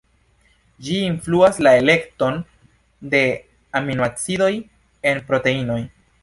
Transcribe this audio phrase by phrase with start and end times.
[0.85, 2.39] Ĝi influas la elekton
[3.13, 3.21] de
[3.81, 4.51] aminoacidoj
[5.13, 5.79] en proteinoj.